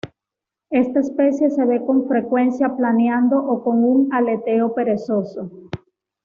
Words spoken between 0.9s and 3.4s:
especie se ve con frecuencia planeando